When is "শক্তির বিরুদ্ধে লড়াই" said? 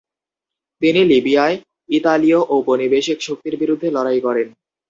3.21-4.19